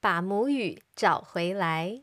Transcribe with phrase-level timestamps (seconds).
[0.00, 2.00] 把母语找回来。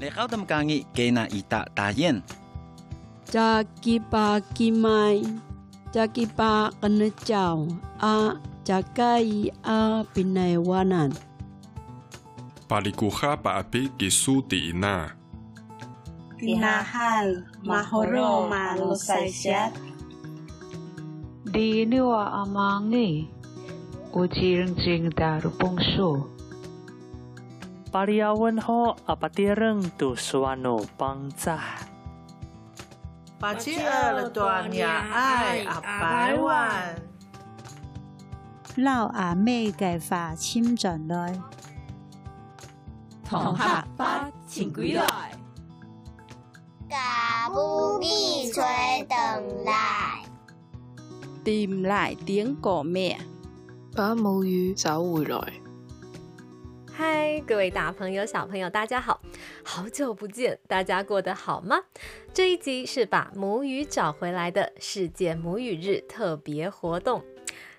[0.00, 0.66] 你好，怎么讲？
[0.66, 2.22] 你给那一大大雁？
[3.24, 5.22] 加吉巴吉麦，
[5.92, 7.66] 加吉巴跟那叫
[7.98, 9.22] 啊，加盖
[9.62, 11.12] 啊，宾奈瓦南。
[12.68, 15.14] Palikuha paapi kisuti ina.
[16.36, 19.72] Tinahal, mahoro malusaysyat.
[21.46, 23.30] Di niwa amangi,
[24.18, 26.26] 我只人真大入帮手。
[27.92, 31.60] 巴里亚问候阿爸爹人都是万努帮扎。
[33.38, 36.96] 巴吉尔断呀爱阿白万。
[38.76, 41.38] 老阿妹嘅话签进来。
[43.22, 45.04] 同学把钱归来。
[46.88, 48.64] 家务咪吹
[49.06, 50.24] 灯来。
[51.44, 53.18] 点来点个咩？
[53.96, 55.54] 把母語找回來。
[56.92, 59.18] 嗨，各位大朋友、小朋友，大家好！
[59.64, 61.80] 好久不见，大家过得好吗？
[62.34, 67.24] 这一集是把母语找回来的世界母语日特别活动。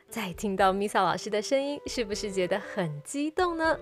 [0.09, 3.77] 在听到 Misa 老师的声音，是不是觉得很激动呢？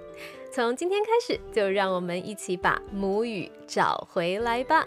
[0.51, 4.85] 从今天开始，就让我们一起把母语找回来吧！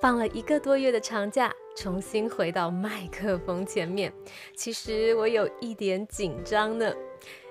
[0.00, 4.10] 放了一个多月的长假，重新回到麦克风前面，
[4.56, 6.90] 其实我有一点紧张呢。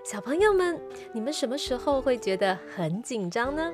[0.04, 0.82] 小朋友们，
[1.14, 3.72] 你们什么时候会觉得很紧张呢？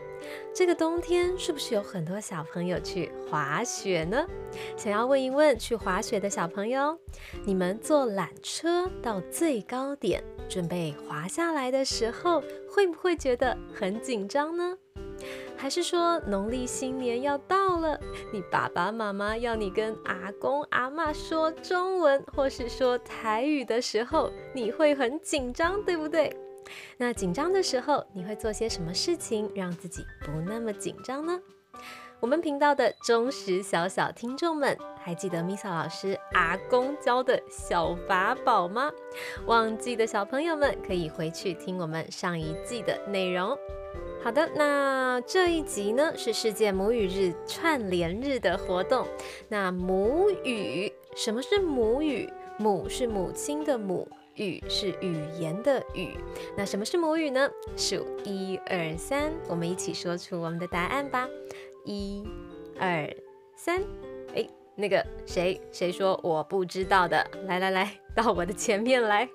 [0.53, 4.27] 这个冬天是不是有很多小朋友去滑雪呢？
[4.75, 6.99] 想要问一问去滑雪的小朋友，
[7.45, 14.77] 你们坐缆车到最高点，准备滑下来的时候，会不会觉得很紧张呢？
[15.57, 17.99] 还是说农历新年要到了，
[18.31, 26.35] 你爸爸妈妈要你跟阿公阿妈说中文或是说台语的时候，你会很紧张，对不对？
[26.97, 31.39] 那紧张的时候，你会做些什么事情让自己不那么紧张呢？
[32.21, 38.91] 我们频道的忠实小小听众们，还记得 Misa 老师阿公教的小法宝吗？
[39.45, 43.55] 忘记的小朋友们可以回去听我们上一季的内容。
[44.25, 49.05] 好的，那这一集呢是世界母语日串联日的活动。
[49.49, 52.27] 那母语，什么是母语？
[52.57, 56.17] 母是母亲的母，语是语言的语。
[56.57, 57.47] 那什么是母语呢？
[57.77, 61.29] 数一二三，我们一起说出我们的答案吧。
[61.83, 62.23] 一、
[62.79, 63.07] 二、
[63.55, 63.83] 三，
[64.75, 67.25] 那个谁谁说我不知道的？
[67.47, 69.27] 来来来，到我的前面来。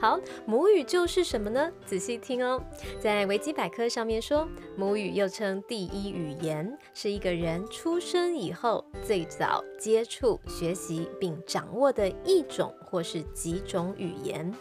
[0.00, 1.70] 好，母语就是什么呢？
[1.84, 2.60] 仔细听哦，
[2.98, 14.52] 在维基百科上面说，母语又称第一语言，是一个人出生以后最早接触、学习并掌握的一种或是几种语言。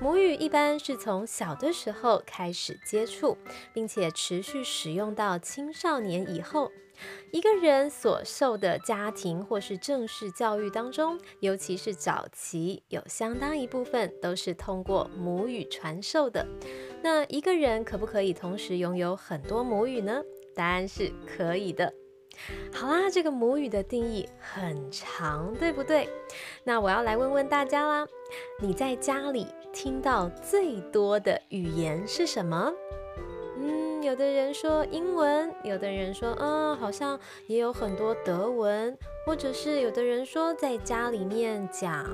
[0.00, 3.36] 母语一般是从小的时候开始接触，
[3.72, 6.70] 并且持续使用到青少年以后。
[7.32, 16.46] 一个人所受的家庭或是正式教育当中，尤其是早期，有相当一部分都是通过母语传授的。
[17.02, 20.22] 那一个人可不可以同时拥有很多母语呢？
[20.54, 21.92] 答案是可以的。
[22.72, 26.08] 好啦，这个母语的定义很长，对不对？
[26.64, 28.06] 那我要来问问大家啦，
[28.60, 32.72] 你在家里听到最多的语言是什么？
[34.02, 42.06] 有的人说英文，有的人说，嗯，好像也有很多德文，或者是有的人说在家里面讲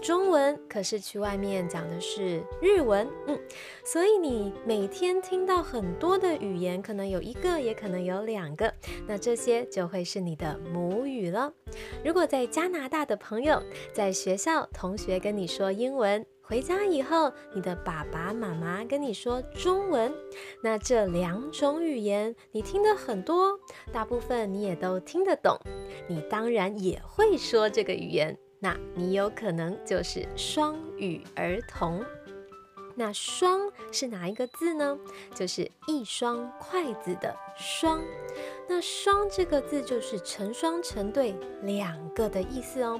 [0.00, 3.08] 中文，可是去外面讲的是日文。
[3.26, 3.38] 嗯，
[3.84, 8.72] 所以你每天听到很多的语言，可能有一个，也可能有两个，
[9.06, 11.52] 那这些就会是你的母语了。
[12.04, 16.24] 如果在加拿大的朋友，在学校同学跟你说英文。
[16.52, 20.12] 回家以后，你的爸爸妈妈跟你说中文，
[20.62, 23.58] 那这两种语言你听得很多，
[23.90, 25.58] 大部分你也都听得懂，
[26.06, 32.04] 你当然也会说这个语言，那你有可能就是双语儿童。
[32.94, 34.98] 那双是哪一个字呢？
[35.34, 37.98] 就是一双筷子的双。
[38.74, 42.98] 那双这个字就是成双成对两个的意思哦。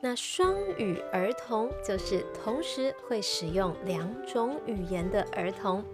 [0.00, 5.84] 那双语儿童就是同时会使用两种语言的儿童。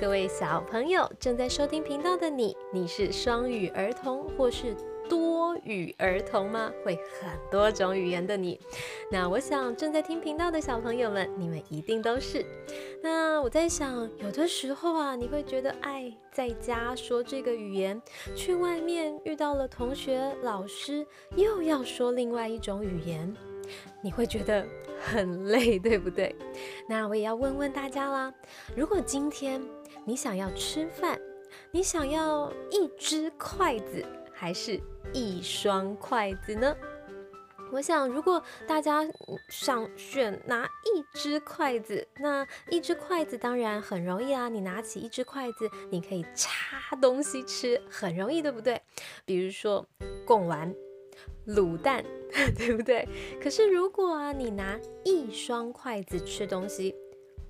[0.00, 4.74] 各位小朋友正在收听频道的你，你是双语儿童或是
[5.08, 6.72] 多语儿童吗？
[6.84, 8.58] 会很多种语言的你。
[9.10, 12.44] 那我想正在听频道的小朋友们，你们一定都是。
[13.02, 18.00] 那我在想，有的时候啊，你会觉得，哎，在家说这个语言，
[18.34, 21.04] 去外面遇到了同学、老师，
[21.36, 23.34] 又要说另外一种语言，
[24.00, 24.66] 你会觉得
[25.00, 26.34] 很累，对不对？
[26.88, 28.32] 那我也要问问大家啦，
[28.76, 29.62] 如果今天
[30.04, 31.20] 你想要吃饭，
[31.70, 34.80] 你想要一只筷子还是
[35.12, 36.76] 一双筷子呢？
[37.70, 39.02] 我想，如果大家
[39.48, 44.46] 想选拿一只筷子，那一只筷子当然很容易啊。
[44.50, 48.78] 你拿起一只筷子，你可以插东西吃，很容易，对不对？
[49.24, 49.88] 比如说
[50.26, 50.74] 贡丸、
[51.48, 52.04] 卤蛋，
[52.56, 53.06] 对不对？
[53.42, 56.94] 可是如果啊，你拿一双筷子吃东西，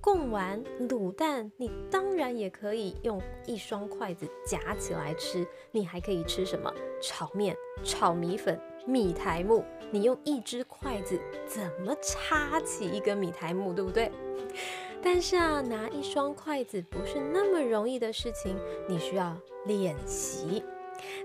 [0.01, 5.47] 贡丸、卤蛋，你当然也可以用一双筷子夹起来吃。
[5.71, 6.73] 你还可以吃什么？
[7.01, 8.59] 炒面、炒米粉。
[8.85, 11.17] 米苔木，你用一只筷子
[11.47, 14.11] 怎么插起一根米苔木，对不对？
[15.01, 18.57] 但是啊，拿一双筷子不是那么容易的事情，
[18.89, 20.61] 你需要练习。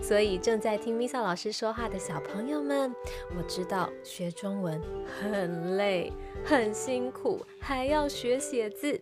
[0.00, 2.94] 所以正在听 Misa 老师说话的小朋友们，
[3.36, 6.12] 我知道学中文很累、
[6.44, 9.00] 很辛苦，还要学写字，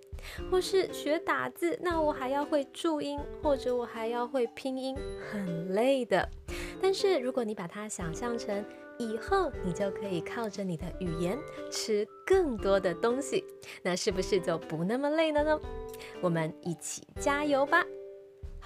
[0.50, 4.96] 或是学打字，那我还要会注音，或者我还要会拼音，
[5.30, 6.28] 很累的。
[6.80, 8.64] 但是如果你把它想象成
[8.98, 11.38] 以后你就可以靠着你的语言
[11.70, 13.44] 吃更多的东西，
[13.82, 15.60] 那是不是就不那么累了呢？
[16.20, 17.84] 我们一起加油吧！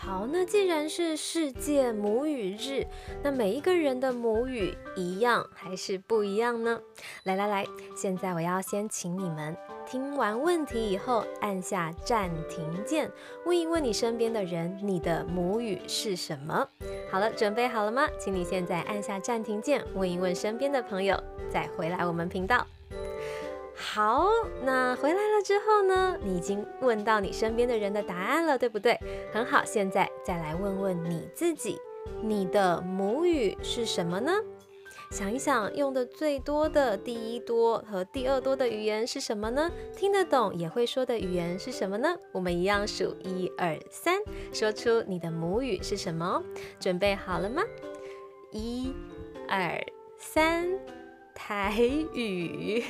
[0.03, 2.87] 好，那既然是世界母语日，
[3.23, 6.81] 那每一个人的母语一样还是不一样呢？
[7.25, 9.55] 来来来，现在我要先请你们。
[9.87, 13.11] 听完问题以后，按下暂停键，
[13.45, 16.67] 问一问你身边的人，你的母语是什么？
[17.13, 18.09] 好了，准备好了吗？
[18.19, 22.67] 请你现在按下暂停键，问一问身边的朋友，再回来我们频道。
[23.83, 24.29] 好，
[24.63, 26.17] 那回来了之后呢？
[26.23, 28.99] 你已经问到你身边的人的答案了，对不对？
[29.33, 31.79] 很好，现在再来问问你自己，
[32.23, 34.33] 你的母语是什么呢？
[35.11, 39.71] 想一想，用的最多的第一多和第二多的语言是什么呢？
[39.97, 42.15] 听得懂也会说的语言是什么呢？
[42.33, 44.21] 我们一样数一二三，
[44.53, 46.43] 说出你的母语是什么？
[46.79, 47.63] 准备好了吗？
[48.53, 48.95] 一、
[49.49, 49.83] 二、
[50.19, 50.69] 三，
[51.35, 51.75] 台
[52.13, 52.85] 语。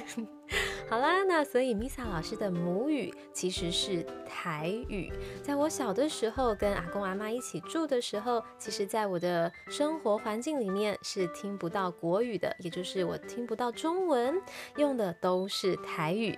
[0.90, 5.12] 好啦，那所以 Misa 老师的母语其实是台语。
[5.40, 14.42] 在我小的时候，跟阿公阿妈一起住的时候，其实在我的生活环境里面是听不到国语的，也就是我听不到中文，
[14.78, 16.36] 用的都是台语。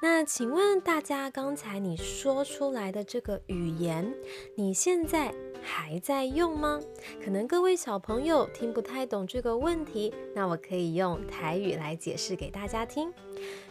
[0.00, 4.14] 那请问大家，刚才你说出来的这个语言，
[4.56, 5.30] 你现在？
[5.62, 6.80] 还在用吗？
[7.24, 13.12] 可能各位小朋友听不太懂这个问题，那我可以用台语来解释给大家听。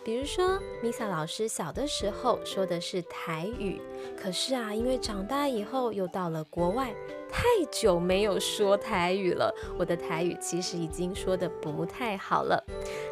[0.03, 3.79] 比如说，Misa 老师小的时候说的是台语，
[4.17, 6.93] 可是啊，因为长大以后又到了国外，
[7.29, 12.63] 太久没有说台语了，我的台语其实已经说的不太好了。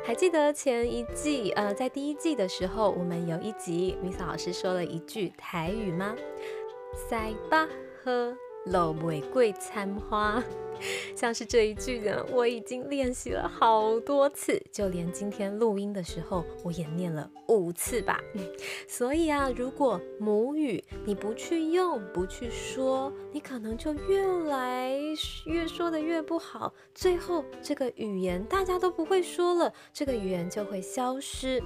[0.03, 6.15] 还记得前一季，呃，在第一季的时候，我们有一集 Misa 老师说了一句台语吗？
[7.09, 7.67] 塞巴
[8.03, 8.35] 喝。
[8.69, 10.43] 老玫瑰参花，
[11.15, 18.19] 像是这一句呢，我已经练习了好多次，就连今天录音的时候，我也念了五次吧。
[18.87, 24.91] 所以啊，如果母语你不去用、不去说，你可能就越来
[25.45, 31.63] 越说的越不好，最后这个语言大家都不会说了，这个语言就会消失。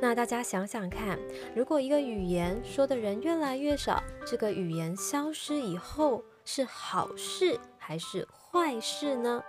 [0.00, 1.18] 那大家想想看，
[1.54, 9.42] 如果一个语言说的人越来越少，这个语言消失以后，是好事还是坏事呢？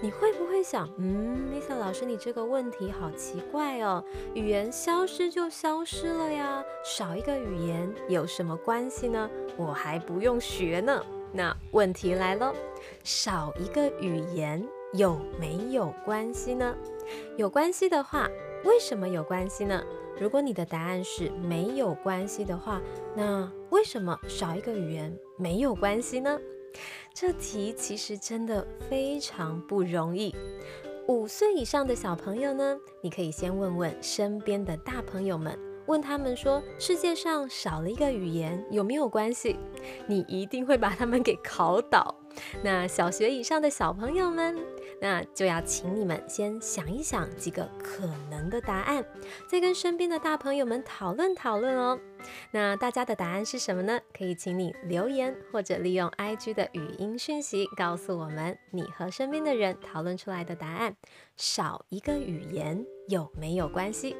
[0.00, 4.02] 你会不会想，嗯，Lisa 老师，你这个问题好奇怪哦。
[4.32, 9.28] 语言消失就消失了呀，少一个语言有什么关系呢？
[9.56, 11.04] 我还不用学呢。
[11.32, 12.54] 那问题来了，
[13.02, 16.72] 少一个语言有没有关系呢？
[17.36, 18.30] 有关系的话，
[18.64, 19.82] 为什么有关系呢？
[20.20, 22.80] 如果你的答案是没有关系的话，
[23.16, 26.38] 那为什么少一个语言没有关系呢？
[27.14, 30.36] 这题其实真的非常不容易。
[31.08, 39.56] 五岁以上的小朋友呢，你可以先问问身边的大朋友们，问他们说世界上少了一个语言有没有关系？
[40.06, 42.14] 你一定会把他们给考倒。
[42.62, 44.54] 那小学以上的小朋友们。
[45.02, 49.04] 那就要请你们先想一想几个可能的答案，
[49.48, 51.98] 再跟身边的大朋友们讨论讨论哦。
[52.52, 54.00] 那大家的答案是什么呢？
[54.16, 60.94] 可以请你留言或者利用 IG 的语音讯息告诉我们，你和身边的人讨论出来的答案，
[61.36, 64.14] 少一个语言有没有关系？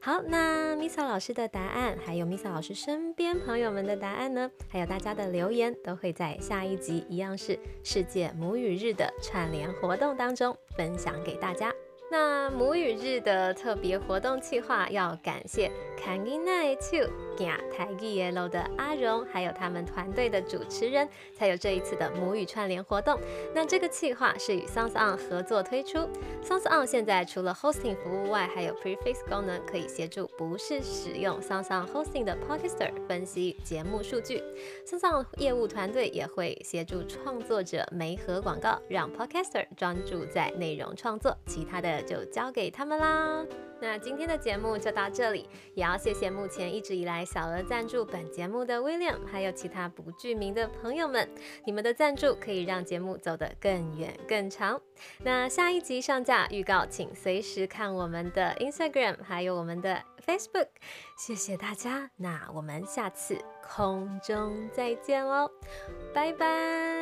[0.00, 4.50] 好，那米草老师的答案，还有米草老师身边朋友们的答案呢？
[4.68, 11.72] 还有大家的留言，都会在下一集一样是世界母语日的串联活动当中分享给大家。
[12.10, 23.20] 那母语日的特别活动计划，要感谢看囡奈秋行台语耶路的阿荣，还有他们团队的主持人，才有这一次的母语串联活动。
[23.54, 25.98] 那这个计划是与 Sounds On 合作推出。
[26.42, 34.42] Sounds On 现在除了 hosting 服务外，还有 prefix 功能，可以协助不是使用 Sounds On hosting 的 podcaster 分析节目数据。
[34.86, 43.44] Sounds On 业务团队也会协助创作者媒合广告，让 podcaster 专注在内容创作，其他的就交给他们啦。
[43.80, 51.28] 那今天的节目就到这里，也要谢谢目前一直以来小额赞助本节目的 William，还有其他不具名的朋友们。
[51.64, 54.80] 你们的赞助可以让节目走得更远更长。
[55.22, 60.66] 那下一集上架预告，请随时看我们的 Instagram，还有我们的 Facebook。
[61.16, 65.48] 谢谢大家，那我们下次空中再见喽，
[66.12, 66.97] 拜拜。